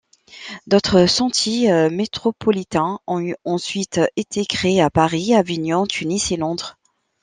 D'autres 0.65 1.05
sentiers 1.05 1.87
métropolitains 1.91 2.97
ont 3.05 3.35
ensuite 3.45 4.01
été 4.15 4.47
créés 4.47 4.81
à 4.81 4.89
Paris, 4.89 5.35
Avignon, 5.35 5.85
Tunis 5.85 6.31
et 6.31 6.37
Londres. 6.37 6.79